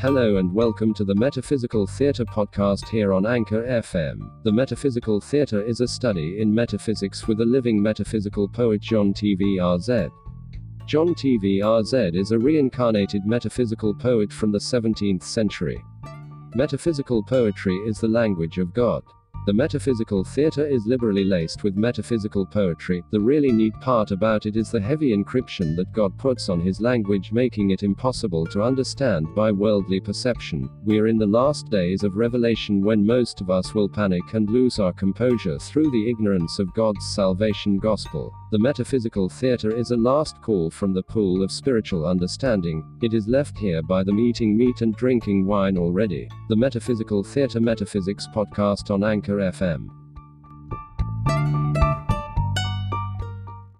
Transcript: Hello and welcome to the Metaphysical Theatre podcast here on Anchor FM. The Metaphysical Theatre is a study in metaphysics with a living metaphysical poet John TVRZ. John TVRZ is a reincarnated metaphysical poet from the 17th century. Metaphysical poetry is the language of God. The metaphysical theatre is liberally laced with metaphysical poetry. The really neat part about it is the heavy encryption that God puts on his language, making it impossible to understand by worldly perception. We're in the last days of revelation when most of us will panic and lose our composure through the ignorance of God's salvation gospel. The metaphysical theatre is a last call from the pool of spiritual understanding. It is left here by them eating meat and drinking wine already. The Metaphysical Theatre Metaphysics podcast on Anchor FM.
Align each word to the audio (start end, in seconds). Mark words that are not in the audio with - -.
Hello 0.00 0.38
and 0.38 0.50
welcome 0.54 0.94
to 0.94 1.04
the 1.04 1.14
Metaphysical 1.14 1.86
Theatre 1.86 2.24
podcast 2.24 2.88
here 2.88 3.12
on 3.12 3.26
Anchor 3.26 3.64
FM. 3.64 4.42
The 4.44 4.50
Metaphysical 4.50 5.20
Theatre 5.20 5.60
is 5.60 5.82
a 5.82 5.86
study 5.86 6.40
in 6.40 6.54
metaphysics 6.54 7.28
with 7.28 7.42
a 7.42 7.44
living 7.44 7.82
metaphysical 7.82 8.48
poet 8.48 8.80
John 8.80 9.12
TVRZ. 9.12 10.10
John 10.86 11.08
TVRZ 11.14 12.18
is 12.18 12.32
a 12.32 12.38
reincarnated 12.38 13.26
metaphysical 13.26 13.92
poet 13.92 14.32
from 14.32 14.52
the 14.52 14.58
17th 14.58 15.22
century. 15.22 15.84
Metaphysical 16.54 17.22
poetry 17.22 17.76
is 17.86 18.00
the 18.00 18.08
language 18.08 18.56
of 18.56 18.72
God. 18.72 19.02
The 19.50 19.54
metaphysical 19.54 20.22
theatre 20.22 20.64
is 20.64 20.86
liberally 20.86 21.24
laced 21.24 21.64
with 21.64 21.74
metaphysical 21.74 22.46
poetry. 22.46 23.02
The 23.10 23.18
really 23.18 23.50
neat 23.50 23.74
part 23.80 24.12
about 24.12 24.46
it 24.46 24.54
is 24.54 24.70
the 24.70 24.80
heavy 24.80 25.12
encryption 25.12 25.74
that 25.74 25.92
God 25.92 26.16
puts 26.18 26.48
on 26.48 26.60
his 26.60 26.80
language, 26.80 27.32
making 27.32 27.70
it 27.72 27.82
impossible 27.82 28.46
to 28.46 28.62
understand 28.62 29.34
by 29.34 29.50
worldly 29.50 29.98
perception. 29.98 30.70
We're 30.84 31.08
in 31.08 31.18
the 31.18 31.26
last 31.26 31.68
days 31.68 32.04
of 32.04 32.16
revelation 32.16 32.84
when 32.84 33.04
most 33.04 33.40
of 33.40 33.50
us 33.50 33.74
will 33.74 33.88
panic 33.88 34.34
and 34.34 34.48
lose 34.48 34.78
our 34.78 34.92
composure 34.92 35.58
through 35.58 35.90
the 35.90 36.08
ignorance 36.08 36.60
of 36.60 36.72
God's 36.74 37.04
salvation 37.12 37.80
gospel. 37.80 38.32
The 38.52 38.58
metaphysical 38.60 39.28
theatre 39.28 39.74
is 39.74 39.90
a 39.90 39.96
last 39.96 40.40
call 40.42 40.70
from 40.70 40.92
the 40.94 41.02
pool 41.02 41.42
of 41.42 41.50
spiritual 41.50 42.06
understanding. 42.06 42.84
It 43.02 43.14
is 43.14 43.26
left 43.26 43.58
here 43.58 43.82
by 43.82 44.04
them 44.04 44.20
eating 44.20 44.56
meat 44.56 44.80
and 44.80 44.94
drinking 44.94 45.44
wine 45.44 45.76
already. 45.76 46.28
The 46.48 46.56
Metaphysical 46.56 47.24
Theatre 47.24 47.60
Metaphysics 47.60 48.28
podcast 48.32 48.92
on 48.92 49.02
Anchor 49.02 49.39
FM. 49.40 49.99